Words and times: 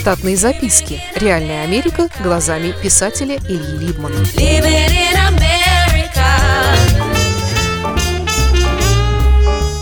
Штатные 0.00 0.34
записки. 0.34 0.98
Реальная 1.14 1.62
Америка 1.62 2.08
глазами 2.24 2.72
писателя 2.82 3.36
Ильи 3.36 3.86
Либмана. 3.86 4.16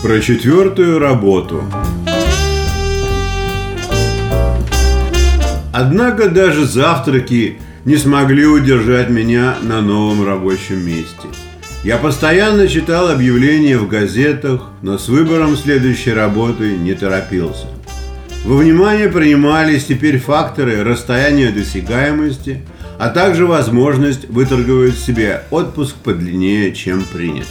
Про 0.03 0.19
четвертую 0.19 0.99
работу. 0.99 1.63
Однако 5.71 6.27
даже 6.27 6.65
завтраки 6.65 7.57
не 7.85 7.95
смогли 7.95 8.45
удержать 8.45 9.09
меня 9.09 9.55
на 9.61 9.79
новом 9.79 10.27
рабочем 10.27 10.85
месте. 10.85 11.29
Я 11.85 11.97
постоянно 11.97 12.67
читал 12.67 13.07
объявления 13.07 13.77
в 13.77 13.87
газетах, 13.87 14.67
но 14.81 14.97
с 14.97 15.07
выбором 15.07 15.55
следующей 15.55 16.11
работы 16.11 16.75
не 16.75 16.93
торопился. 16.93 17.67
Во 18.45 18.55
внимание 18.55 19.09
принимались 19.09 19.85
теперь 19.85 20.17
факторы 20.17 20.83
расстояния 20.83 21.51
досягаемости, 21.51 22.61
а 22.97 23.09
также 23.09 23.45
возможность 23.45 24.29
выторговать 24.29 24.97
себе 24.97 25.43
отпуск 25.51 25.95
подлиннее, 25.95 26.73
чем 26.73 27.03
принято. 27.03 27.47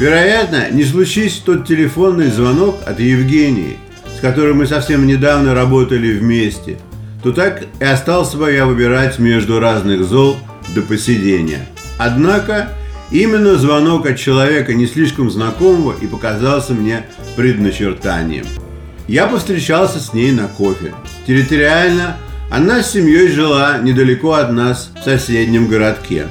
Вероятно, 0.00 0.70
не 0.70 0.82
случись 0.82 1.42
тот 1.44 1.66
телефонный 1.66 2.30
звонок 2.30 2.78
от 2.86 3.00
Евгении, 3.00 3.76
с 4.16 4.20
которой 4.20 4.54
мы 4.54 4.66
совсем 4.66 5.06
недавно 5.06 5.54
работали 5.54 6.16
вместе, 6.18 6.78
то 7.22 7.32
так 7.32 7.64
и 7.80 7.84
остался 7.84 8.38
бы 8.38 8.50
я 8.50 8.64
выбирать 8.64 9.18
между 9.18 9.60
разных 9.60 10.04
зол 10.04 10.38
до 10.74 10.80
посидения. 10.80 11.66
Однако, 11.98 12.70
именно 13.10 13.56
звонок 13.56 14.06
от 14.06 14.18
человека 14.18 14.72
не 14.72 14.86
слишком 14.86 15.30
знакомого 15.30 15.94
и 16.00 16.06
показался 16.06 16.72
мне 16.72 17.04
предначертанием– 17.36 18.46
я 19.08 19.26
повстречался 19.26 19.98
с 19.98 20.12
ней 20.12 20.32
на 20.32 20.46
кофе. 20.46 20.94
Территориально 21.26 22.16
она 22.50 22.82
с 22.82 22.92
семьей 22.92 23.28
жила 23.28 23.78
недалеко 23.78 24.34
от 24.34 24.52
нас 24.52 24.90
в 25.00 25.04
соседнем 25.04 25.66
городке. 25.66 26.26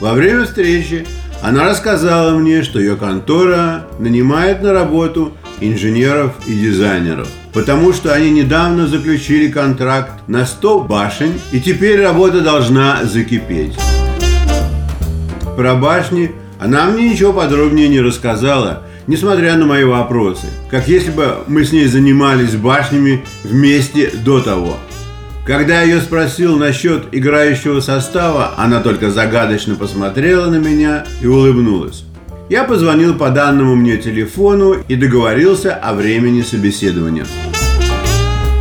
Во 0.00 0.12
время 0.12 0.44
встречи 0.44 1.06
она 1.42 1.64
рассказала 1.64 2.36
мне, 2.36 2.62
что 2.62 2.78
ее 2.78 2.96
контора 2.96 3.86
нанимает 3.98 4.62
на 4.62 4.72
работу 4.72 5.32
инженеров 5.60 6.34
и 6.46 6.52
дизайнеров, 6.52 7.28
потому 7.52 7.92
что 7.92 8.12
они 8.12 8.30
недавно 8.30 8.86
заключили 8.86 9.50
контракт 9.50 10.28
на 10.28 10.46
100 10.46 10.80
башен, 10.80 11.32
и 11.52 11.60
теперь 11.60 12.02
работа 12.02 12.40
должна 12.40 13.04
закипеть. 13.04 13.76
Про 15.56 15.74
башни 15.74 16.32
она 16.60 16.90
мне 16.90 17.08
ничего 17.08 17.32
подробнее 17.32 17.88
не 17.88 18.00
рассказала, 18.02 18.82
несмотря 19.06 19.56
на 19.56 19.64
мои 19.64 19.84
вопросы, 19.84 20.46
как 20.70 20.88
если 20.88 21.10
бы 21.10 21.38
мы 21.46 21.64
с 21.64 21.72
ней 21.72 21.86
занимались 21.86 22.54
башнями 22.54 23.24
вместе 23.42 24.10
до 24.24 24.42
того. 24.42 24.76
Когда 25.46 25.80
я 25.80 25.94
ее 25.94 26.00
спросил 26.02 26.56
насчет 26.58 27.06
играющего 27.12 27.80
состава, 27.80 28.52
она 28.58 28.80
только 28.80 29.10
загадочно 29.10 29.74
посмотрела 29.74 30.50
на 30.50 30.56
меня 30.56 31.06
и 31.22 31.26
улыбнулась. 31.26 32.04
Я 32.50 32.64
позвонил 32.64 33.14
по 33.14 33.30
данному 33.30 33.74
мне 33.74 33.96
телефону 33.96 34.74
и 34.86 34.96
договорился 34.96 35.74
о 35.74 35.94
времени 35.94 36.42
собеседования. 36.42 37.26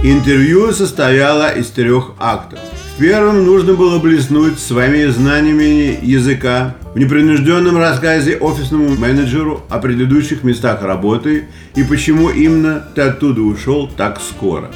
Интервью 0.04 0.72
состояло 0.72 1.50
из 1.50 1.68
трех 1.68 2.12
актов. 2.18 2.60
В 3.00 3.02
первом 3.02 3.46
нужно 3.46 3.76
было 3.76 3.98
блеснуть 3.98 4.60
своими 4.60 5.10
знаниями 5.10 5.98
языка, 6.02 6.76
в 6.94 7.00
непринужденном 7.00 7.78
рассказе 7.78 8.36
офисному 8.36 8.90
менеджеру 8.90 9.62
о 9.70 9.80
предыдущих 9.80 10.44
местах 10.44 10.84
работы 10.84 11.46
и 11.78 11.84
почему 11.86 12.30
именно 12.30 12.84
ты 12.94 13.04
оттуда 13.04 13.42
ушел 13.42 13.88
так 13.88 14.20
скоро. 14.20 14.70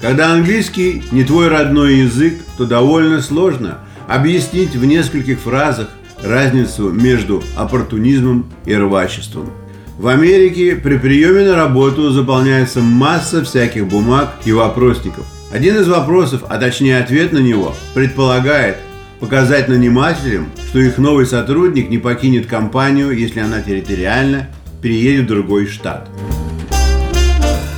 Когда 0.00 0.32
английский 0.32 1.04
не 1.12 1.22
твой 1.22 1.46
родной 1.46 1.98
язык, 1.98 2.34
то 2.58 2.64
довольно 2.64 3.22
сложно 3.22 3.78
объяснить 4.08 4.74
в 4.74 4.84
нескольких 4.84 5.38
фразах 5.38 5.90
разницу 6.24 6.90
между 6.90 7.44
оппортунизмом 7.54 8.46
и 8.64 8.74
рвачеством. 8.74 9.52
В 9.98 10.08
Америке 10.08 10.74
при 10.74 10.98
приеме 10.98 11.44
на 11.44 11.54
работу 11.54 12.10
заполняется 12.10 12.80
масса 12.80 13.44
всяких 13.44 13.86
бумаг 13.86 14.34
и 14.44 14.50
вопросников, 14.50 15.24
один 15.52 15.76
из 15.76 15.88
вопросов, 15.88 16.42
а 16.48 16.58
точнее 16.58 16.98
ответ 16.98 17.32
на 17.32 17.38
него, 17.38 17.74
предполагает 17.94 18.78
показать 19.20 19.68
нанимателям, 19.68 20.50
что 20.68 20.78
их 20.78 20.98
новый 20.98 21.26
сотрудник 21.26 21.88
не 21.88 21.98
покинет 21.98 22.46
компанию, 22.46 23.16
если 23.16 23.40
она 23.40 23.62
территориально 23.62 24.48
переедет 24.82 25.24
в 25.24 25.28
другой 25.28 25.66
штат. 25.66 26.08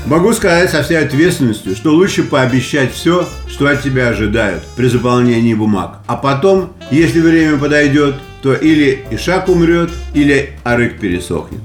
Могу 0.06 0.32
сказать 0.32 0.70
со 0.70 0.82
всей 0.82 0.98
ответственностью, 0.98 1.76
что 1.76 1.90
лучше 1.90 2.22
пообещать 2.22 2.92
все, 2.94 3.28
что 3.46 3.66
от 3.66 3.82
тебя 3.82 4.08
ожидают 4.08 4.62
при 4.74 4.86
заполнении 4.88 5.52
бумаг. 5.52 5.98
А 6.06 6.16
потом, 6.16 6.72
если 6.90 7.20
время 7.20 7.58
подойдет, 7.58 8.14
то 8.40 8.54
или 8.54 9.04
Ишак 9.10 9.50
умрет, 9.50 9.90
или 10.14 10.54
Арык 10.64 10.98
пересохнет. 10.98 11.60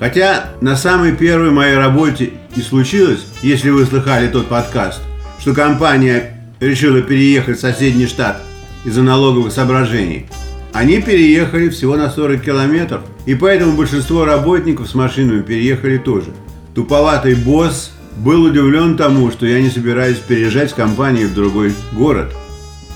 Хотя 0.00 0.50
на 0.60 0.76
самой 0.76 1.12
первой 1.12 1.50
моей 1.50 1.76
работе 1.76 2.30
и 2.56 2.60
случилось, 2.60 3.24
если 3.42 3.70
вы 3.70 3.84
слыхали 3.84 4.26
тот 4.26 4.46
подкаст, 4.46 5.00
что 5.38 5.54
компания 5.54 6.34
решила 6.60 7.00
переехать 7.00 7.58
в 7.58 7.60
соседний 7.60 8.06
штат 8.06 8.42
из-за 8.84 9.02
налоговых 9.02 9.52
соображений. 9.52 10.26
Они 10.72 11.00
переехали 11.00 11.68
всего 11.68 11.96
на 11.96 12.10
40 12.10 12.42
километров, 12.42 13.02
и 13.26 13.34
поэтому 13.34 13.72
большинство 13.72 14.24
работников 14.24 14.88
с 14.88 14.94
машинами 14.94 15.42
переехали 15.42 15.98
тоже. 15.98 16.30
Туповатый 16.74 17.34
босс 17.34 17.92
был 18.18 18.42
удивлен 18.44 18.96
тому, 18.96 19.30
что 19.30 19.46
я 19.46 19.60
не 19.60 19.70
собираюсь 19.70 20.18
переезжать 20.18 20.70
с 20.70 20.74
компанией 20.74 21.26
в 21.26 21.34
другой 21.34 21.72
город. 21.92 22.32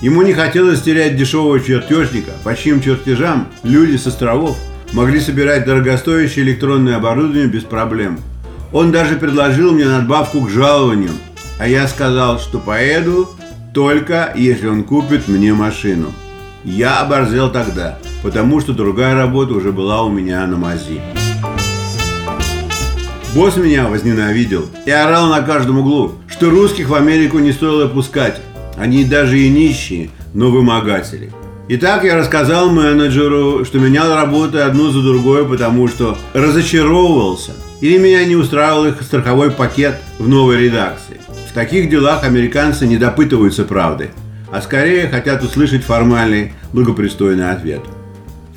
Ему 0.01 0.21
не 0.21 0.33
хотелось 0.33 0.81
терять 0.81 1.17
дешевого 1.17 1.59
чертежника, 1.59 2.31
по 2.43 2.55
чьим 2.55 2.81
чертежам 2.81 3.47
люди 3.63 3.95
с 3.95 4.05
островов 4.05 4.57
могли 4.91 5.19
собирать 5.19 5.65
дорогостоящее 5.65 6.45
электронное 6.45 6.97
оборудование 6.97 7.47
без 7.47 7.63
проблем. 7.63 8.19
Он 8.71 8.91
даже 8.91 9.15
предложил 9.15 9.71
мне 9.71 9.85
надбавку 9.85 10.41
к 10.41 10.49
жалованию– 10.49 11.11
а 11.63 11.67
я 11.67 11.87
сказал, 11.87 12.39
что 12.39 12.59
поеду 12.59 13.29
только 13.73 14.33
если 14.35 14.67
он 14.67 14.83
купит 14.83 15.29
мне 15.29 15.53
машину. 15.53 16.11
Я 16.65 16.99
оборзел 16.99 17.49
тогда, 17.49 17.97
потому 18.21 18.59
что 18.59 18.73
другая 18.73 19.15
работа 19.15 19.53
уже 19.53 19.71
была 19.71 20.03
у 20.03 20.09
меня 20.09 20.45
на 20.45 20.57
мази. 20.57 20.99
Босс 23.33 23.55
меня 23.55 23.87
возненавидел 23.87 24.65
и 24.85 24.91
орал 24.91 25.29
на 25.29 25.41
каждом 25.41 25.77
углу, 25.77 26.15
что 26.27 26.49
русских 26.49 26.89
в 26.89 26.95
Америку 26.95 27.39
не 27.39 27.53
стоило 27.53 27.87
пускать. 27.87 28.41
Они 28.75 29.05
даже 29.05 29.39
и 29.39 29.47
нищие, 29.47 30.09
но 30.33 30.51
вымогатели. 30.51 31.31
Итак, 31.69 32.03
я 32.03 32.17
рассказал 32.17 32.71
менеджеру, 32.71 33.63
что 33.63 33.79
менял 33.79 34.13
работы 34.13 34.57
одну 34.57 34.89
за 34.89 35.01
другой, 35.01 35.47
потому 35.47 35.87
что 35.87 36.17
разочаровывался. 36.33 37.53
Или 37.79 37.99
меня 37.99 38.25
не 38.25 38.35
устраивал 38.35 38.85
их 38.85 39.01
страховой 39.01 39.49
пакет 39.49 39.95
в 40.19 40.27
новой 40.27 40.65
редакции. 40.65 41.22
В 41.53 41.55
таких 41.55 41.87
делах 41.87 42.23
американцы 42.23 42.87
не 42.87 42.97
допытываются 42.97 43.63
правды, 43.63 44.09
а 44.51 44.59
скорее 44.59 45.07
хотят 45.07 45.43
услышать 45.43 45.83
формальный, 45.83 46.53
благопристойный 46.73 47.51
ответ. 47.51 47.81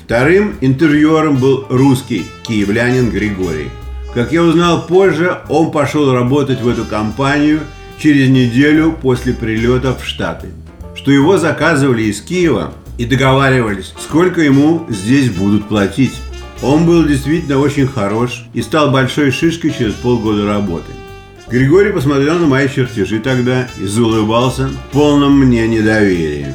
Вторым 0.03 0.55
интервьюером 0.61 1.37
был 1.37 1.67
русский 1.69 2.25
киевлянин 2.41 3.11
Григорий. 3.11 3.69
Как 4.15 4.31
я 4.31 4.41
узнал 4.41 4.87
позже, 4.87 5.41
он 5.47 5.69
пошел 5.69 6.11
работать 6.11 6.59
в 6.61 6.67
эту 6.67 6.85
компанию 6.85 7.59
через 7.99 8.29
неделю 8.29 8.97
после 8.99 9.33
прилета 9.33 9.93
в 9.93 10.03
Штаты. 10.03 10.47
Что 10.95 11.11
его 11.11 11.37
заказывали 11.37 12.01
из 12.01 12.19
Киева 12.21 12.73
и 12.97 13.05
договаривались, 13.05 13.93
сколько 14.01 14.41
ему 14.41 14.87
здесь 14.89 15.29
будут 15.29 15.67
платить. 15.67 16.15
Он 16.63 16.87
был 16.87 17.05
действительно 17.05 17.59
очень 17.59 17.85
хорош 17.85 18.47
и 18.55 18.63
стал 18.63 18.89
большой 18.89 19.29
шишкой 19.29 19.69
через 19.69 19.93
полгода 19.93 20.47
работы. 20.47 20.91
Григорий 21.49 21.93
посмотрел 21.93 22.39
на 22.39 22.45
мои 22.45 22.67
чертежи 22.67 23.19
тогда 23.19 23.69
и 23.79 23.85
заулыбался 23.85 24.67
в 24.67 24.91
полном 24.91 25.39
мне 25.39 25.65
недоверии. 25.65 26.47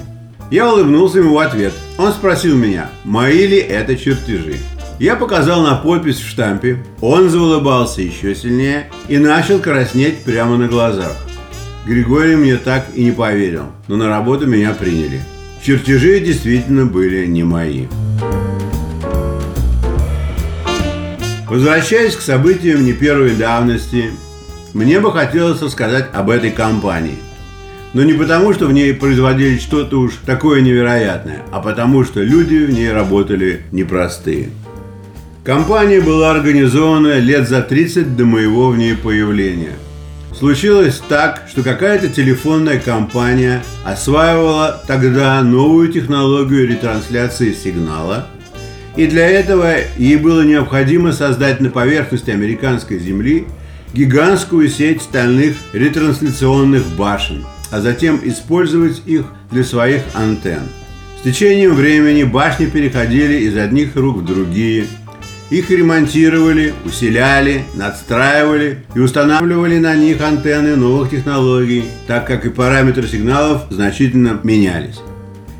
Я 0.51 0.71
улыбнулся 0.71 1.21
ему 1.21 1.35
в 1.35 1.39
ответ. 1.39 1.73
Он 1.97 2.13
спросил 2.13 2.55
меня, 2.55 2.91
мои 3.05 3.47
ли 3.47 3.57
это 3.57 3.97
чертежи. 3.97 4.57
Я 4.99 5.17
показал 5.17 5.63
на 5.63 5.77
подпись 5.77 6.19
в 6.19 6.29
штампе, 6.29 6.85
он 7.01 7.31
заулыбался 7.31 8.03
еще 8.03 8.35
сильнее 8.35 8.91
и 9.09 9.17
начал 9.17 9.61
краснеть 9.61 10.25
прямо 10.25 10.59
на 10.59 10.69
глазах. 10.69 11.17
Григорий 11.87 12.37
мне 12.37 12.57
так 12.57 12.87
и 12.95 13.05
не 13.05 13.13
поверил, 13.13 13.65
но 13.89 13.97
на 13.97 14.09
работу 14.09 14.47
меня 14.47 14.75
приняли. 14.75 15.23
Чертежи 15.65 16.21
действительно 16.21 16.85
были 16.85 17.25
не 17.25 17.45
мои. 17.45 17.87
Возвращаясь 21.49 22.15
к 22.15 22.21
событиям 22.21 22.85
не 22.85 22.93
первой 22.93 23.35
давности, 23.35 24.11
мне 24.75 25.01
бы 25.01 25.13
хотелось 25.13 25.61
рассказать 25.61 26.07
об 26.13 26.31
этой 26.31 26.51
компании. 26.51 27.19
Но 27.93 28.03
не 28.03 28.15
потому, 28.15 28.55
что 28.55 28.67
в 28.67 28.73
ней 28.73 28.95
производили 28.95 29.59
что-то 29.59 30.01
уж 30.01 30.15
такое 30.25 30.63
невероятное, 30.63 31.43
а 31.51 31.61
потому, 31.61 32.05
что 32.05 32.23
люди 32.23 32.57
в 32.57 32.71
ней 32.71 32.91
работали 32.91 33.63
непростые. 33.71 34.49
Компания 35.45 36.01
была 36.01 36.31
организована 36.31 37.19
лет 37.19 37.49
за 37.49 37.61
30 37.61 38.17
до 38.17 38.25
моего 38.25 38.69
в 38.69 38.79
ней 38.79 38.97
появления. 38.97 39.75
Случилось 40.39 41.03
так, 41.07 41.43
что 41.51 41.63
какая-то 41.63 42.09
телефонная 42.09 42.81
компания 42.81 43.63
осваивала 43.85 44.83
тогда 44.87 45.43
новую 45.43 45.93
технологию 45.93 46.67
ретрансляции 46.67 47.53
сигнала, 47.53 48.27
и 48.97 49.07
для 49.07 49.27
этого 49.27 49.71
ей 49.99 50.17
было 50.17 50.43
необходимо 50.43 51.13
создать 51.13 51.61
на 51.61 51.71
поверхности 51.71 52.31
американской 52.31 52.99
земли 52.99 53.47
гигантскую 53.95 54.69
сеть 54.69 55.03
стальных 55.03 55.57
ретрансляционных 55.73 56.87
башен, 56.97 57.45
а 57.71 57.81
затем 57.81 58.21
использовать 58.25 59.03
их 59.07 59.25
для 59.51 59.65
своих 59.65 60.03
антенн. 60.15 60.69
С 61.21 61.25
течением 61.25 61.75
времени 61.75 62.25
башни 62.25 62.67
переходили 62.67 63.45
из 63.45 63.57
одних 63.57 63.97
рук 63.97 64.19
в 64.19 64.25
другие– 64.25 64.87
их 65.53 65.69
ремонтировали, 65.71 66.73
усиляли, 66.87 67.65
надстраивали 67.75 68.87
и 68.95 69.01
устанавливали 69.01 69.79
на 69.79 69.95
них 69.95 70.23
антенны 70.23 70.77
новых 70.77 71.11
технологий, 71.11 71.85
так 72.07 72.27
как 72.27 72.47
и 72.47 72.49
параметры 72.49 73.07
сигналов 73.07 73.65
значительно 73.69 74.41
менялись. 74.43 74.99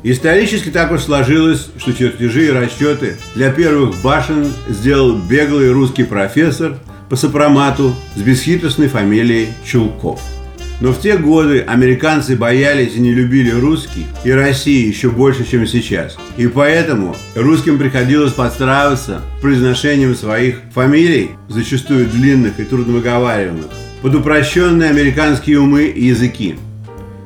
Исторически 0.01 0.69
так 0.69 0.91
уж 0.91 1.01
сложилось, 1.01 1.69
что 1.77 1.93
чертежи 1.93 2.47
и 2.47 2.49
расчеты 2.49 3.17
для 3.35 3.51
первых 3.51 4.01
башен 4.01 4.47
сделал 4.67 5.15
беглый 5.15 5.71
русский 5.71 6.05
профессор 6.05 6.79
по 7.13 7.17
сопромату 7.17 7.93
с 8.15 8.21
бесхитростной 8.21 8.87
фамилией 8.87 9.49
Чулков– 9.63 10.19
но 10.81 10.91
в 10.91 10.99
те 10.99 11.15
годы 11.15 11.59
американцы 11.59 12.35
боялись 12.35 12.95
и 12.95 12.99
не 12.99 13.13
любили 13.13 13.51
русских 13.51 14.05
и 14.23 14.31
России 14.31 14.87
еще 14.87 15.11
больше, 15.11 15.47
чем 15.47 15.67
сейчас. 15.67 16.17
И 16.37 16.47
поэтому 16.47 17.15
русским 17.35 17.77
приходилось 17.77 18.33
подстраиваться 18.33 19.21
произношением 19.41 20.15
своих 20.15 20.61
фамилий, 20.73 21.29
зачастую 21.49 22.07
длинных 22.07 22.59
и 22.59 22.63
трудновыговариваемых, 22.63 23.67
под 24.01 24.15
упрощенные 24.15 24.89
американские 24.89 25.59
умы 25.59 25.83
и 25.83 26.07
языки. 26.07 26.55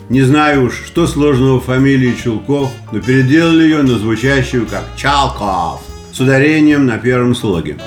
Не 0.09 0.23
знаю 0.23 0.65
уж, 0.65 0.83
что 0.85 1.07
сложного 1.07 1.61
в 1.61 1.65
фамилии 1.65 2.13
Чулков, 2.21 2.73
но 2.91 2.99
переделали 2.99 3.63
ее 3.63 3.83
на 3.83 3.97
звучащую 3.97 4.65
как 4.65 4.83
Чалков 4.97 5.81
с 6.11 6.19
ударением 6.19 6.85
на 6.85 6.97
первом 6.97 7.33
слоге. 7.33 7.77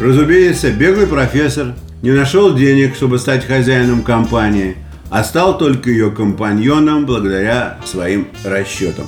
Разумеется, 0.00 0.70
беглый 0.70 1.06
профессор 1.06 1.74
не 2.00 2.12
нашел 2.12 2.54
денег, 2.54 2.94
чтобы 2.96 3.18
стать 3.18 3.46
хозяином 3.46 4.02
компании, 4.02 4.76
а 5.10 5.22
стал 5.22 5.58
только 5.58 5.90
ее 5.90 6.10
компаньоном 6.10 7.04
благодаря 7.04 7.78
своим 7.84 8.28
расчетам. 8.42 9.04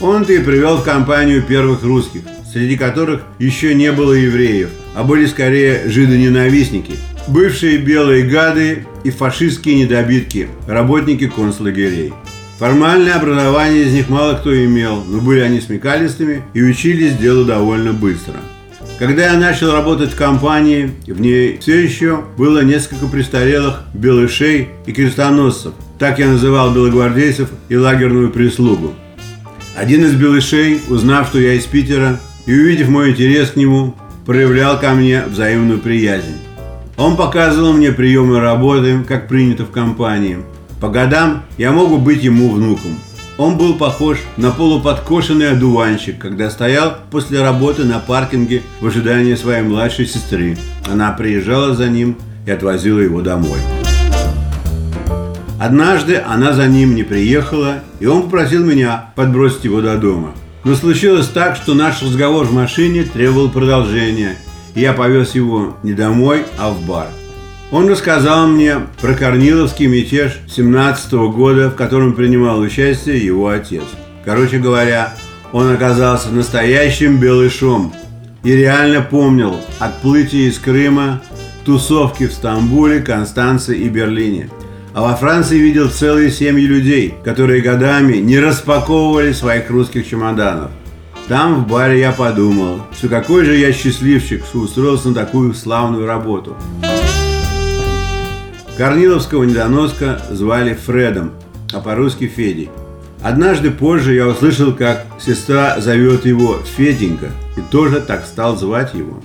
Он-то 0.00 0.32
и 0.32 0.42
привел 0.42 0.78
в 0.78 0.84
компанию 0.84 1.40
первых 1.40 1.84
русских, 1.84 2.22
среди 2.52 2.76
которых 2.76 3.22
еще 3.38 3.76
не 3.76 3.92
было 3.92 4.12
евреев, 4.12 4.70
а 4.96 5.04
были 5.04 5.26
скорее 5.26 5.88
жидоненавистники, 5.88 6.94
бывшие 7.28 7.78
белые 7.78 8.24
гады 8.24 8.86
и 9.04 9.10
фашистские 9.10 9.84
недобитки, 9.84 10.48
работники 10.66 11.28
концлагерей. 11.28 12.12
Формальное 12.58 13.14
образование 13.14 13.84
из 13.84 13.92
них 13.92 14.08
мало 14.08 14.34
кто 14.34 14.52
имел, 14.52 15.04
но 15.06 15.20
были 15.20 15.40
они 15.40 15.60
смекалистыми 15.60 16.42
и 16.54 16.62
учились 16.62 17.16
делу 17.16 17.44
довольно 17.44 17.92
быстро– 17.92 18.34
когда 18.98 19.32
я 19.32 19.38
начал 19.38 19.72
работать 19.72 20.12
в 20.12 20.16
компании, 20.16 20.92
в 21.06 21.20
ней 21.20 21.58
все 21.60 21.82
еще 21.82 22.24
было 22.36 22.62
несколько 22.62 23.06
престарелых 23.06 23.82
белышей 23.92 24.68
и 24.86 24.92
крестоносцев. 24.92 25.72
Так 25.98 26.18
я 26.18 26.28
называл 26.28 26.72
белогвардейцев 26.72 27.48
и 27.68 27.76
лагерную 27.76 28.30
прислугу. 28.30 28.94
Один 29.76 30.04
из 30.04 30.14
белышей, 30.14 30.80
узнав, 30.88 31.28
что 31.28 31.40
я 31.40 31.54
из 31.54 31.64
Питера, 31.64 32.20
и 32.46 32.52
увидев 32.52 32.88
мой 32.88 33.10
интерес 33.10 33.50
к 33.50 33.56
нему, 33.56 33.94
проявлял 34.26 34.78
ко 34.78 34.90
мне 34.90 35.24
взаимную 35.26 35.80
приязнь. 35.80 36.36
Он 36.96 37.16
показывал 37.16 37.72
мне 37.72 37.90
приемы 37.90 38.38
работы, 38.38 39.02
как 39.06 39.26
принято 39.26 39.64
в 39.64 39.70
компании. 39.70 40.38
По 40.80 40.88
годам 40.88 41.42
я 41.58 41.72
могу 41.72 41.98
быть 41.98 42.22
ему 42.22 42.50
внуком. 42.50 42.98
Он 43.36 43.58
был 43.58 43.74
похож 43.74 44.18
на 44.36 44.52
полуподкошенный 44.52 45.50
одуванчик, 45.50 46.18
когда 46.18 46.50
стоял 46.50 46.94
после 47.10 47.42
работы 47.42 47.84
на 47.84 47.98
паркинге 47.98 48.62
в 48.80 48.86
ожидании 48.86 49.34
своей 49.34 49.62
младшей 49.62 50.06
сестры. 50.06 50.56
Она 50.90 51.10
приезжала 51.12 51.74
за 51.74 51.88
ним 51.88 52.16
и 52.46 52.50
отвозила 52.52 53.00
его 53.00 53.22
домой. 53.22 53.58
Однажды 55.60 56.16
она 56.16 56.52
за 56.52 56.68
ним 56.68 56.94
не 56.94 57.02
приехала, 57.02 57.80
и 57.98 58.06
он 58.06 58.24
попросил 58.24 58.64
меня 58.64 59.12
подбросить 59.16 59.64
его 59.64 59.80
до 59.80 59.96
дома. 59.96 60.32
Но 60.62 60.74
случилось 60.74 61.26
так, 61.26 61.56
что 61.56 61.74
наш 61.74 62.02
разговор 62.02 62.46
в 62.46 62.52
машине 62.52 63.02
требовал 63.02 63.48
продолжения, 63.48 64.36
и 64.74 64.80
я 64.80 64.92
повез 64.92 65.34
его 65.34 65.76
не 65.82 65.92
домой, 65.92 66.44
а 66.58 66.70
в 66.70 66.86
бар– 66.86 67.08
он 67.74 67.88
рассказал 67.88 68.46
мне 68.46 68.76
про 69.00 69.14
Корниловский 69.14 69.86
мятеж 69.86 70.38
17 70.46 71.12
года, 71.34 71.70
в 71.70 71.74
котором 71.74 72.12
принимал 72.12 72.60
участие 72.60 73.18
его 73.18 73.48
отец. 73.48 73.82
Короче 74.24 74.58
говоря, 74.58 75.12
он 75.50 75.72
оказался 75.72 76.30
настоящим 76.30 77.18
белышом 77.18 77.92
и 78.44 78.52
реально 78.52 79.00
помнил 79.00 79.56
отплытие 79.80 80.50
из 80.50 80.60
Крыма, 80.60 81.20
тусовки 81.64 82.28
в 82.28 82.32
Стамбуле, 82.32 83.00
Констанции 83.00 83.76
и 83.76 83.88
Берлине. 83.88 84.50
А 84.94 85.02
во 85.02 85.16
Франции 85.16 85.58
видел 85.58 85.90
целые 85.90 86.30
семьи 86.30 86.64
людей, 86.64 87.14
которые 87.24 87.60
годами 87.60 88.18
не 88.18 88.38
распаковывали 88.38 89.32
своих 89.32 89.68
русских 89.68 90.08
чемоданов. 90.08 90.70
Там 91.26 91.64
в 91.64 91.68
баре 91.68 91.98
я 91.98 92.12
подумал, 92.12 92.82
что 92.96 93.08
какой 93.08 93.44
же 93.44 93.56
я 93.56 93.72
счастливчик, 93.72 94.44
что 94.44 94.60
устроился 94.60 95.08
на 95.08 95.14
такую 95.16 95.54
славную 95.54 96.06
работу. 96.06 96.56
Корниловского 98.76 99.44
недоноска 99.44 100.20
звали 100.30 100.74
Фредом, 100.74 101.30
а 101.72 101.80
по-русски 101.80 102.26
Федей. 102.26 102.70
Однажды 103.22 103.70
позже 103.70 104.14
я 104.14 104.26
услышал, 104.26 104.72
как 104.74 105.06
сестра 105.20 105.80
зовет 105.80 106.26
его 106.26 106.58
Феденька, 106.76 107.30
и 107.56 107.60
тоже 107.70 108.00
так 108.00 108.26
стал 108.26 108.56
звать 108.56 108.92
его. 108.94 109.22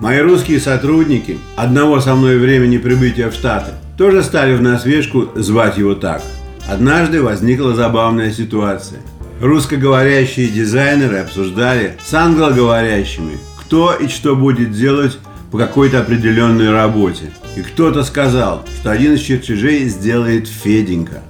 Мои 0.00 0.20
русские 0.20 0.60
сотрудники 0.60 1.38
одного 1.56 2.00
со 2.00 2.14
мной 2.14 2.38
времени 2.38 2.76
прибытия 2.76 3.30
в 3.30 3.34
Штаты 3.34 3.72
тоже 3.96 4.22
стали 4.22 4.54
в 4.54 4.62
насвежку 4.62 5.28
звать 5.34 5.78
его 5.78 5.94
так. 5.94 6.22
Однажды 6.68 7.22
возникла 7.22 7.74
забавная 7.74 8.30
ситуация. 8.30 9.00
Русскоговорящие 9.40 10.48
дизайнеры 10.48 11.18
обсуждали 11.18 11.96
с 12.04 12.12
англоговорящими, 12.12 13.38
кто 13.58 13.94
и 13.94 14.08
что 14.08 14.36
будет 14.36 14.72
делать 14.72 15.18
по 15.50 15.58
какой-то 15.58 16.00
определенной 16.00 16.70
работе. 16.70 17.30
И 17.56 17.62
кто-то 17.62 18.04
сказал, 18.04 18.64
что 18.80 18.90
один 18.90 19.14
из 19.14 19.20
чертежей 19.20 19.88
сделает 19.88 20.48
Феденька. 20.48 21.22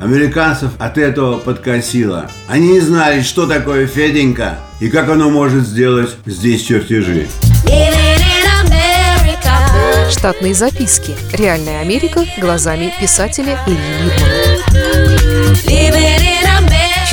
Американцев 0.00 0.70
от 0.78 0.98
этого 0.98 1.38
подкосило. 1.38 2.30
Они 2.48 2.68
не 2.68 2.80
знали, 2.80 3.22
что 3.22 3.46
такое 3.46 3.86
Феденька 3.86 4.58
и 4.80 4.88
как 4.88 5.08
оно 5.08 5.30
может 5.30 5.66
сделать 5.66 6.16
здесь 6.26 6.62
чертежи. 6.62 7.26
Штатные 10.10 10.54
записки. 10.54 11.12
Реальная 11.32 11.80
Америка 11.80 12.24
глазами 12.38 12.92
писателя 13.00 13.58
Ильи 13.66 13.76
Либмана. 14.04 14.35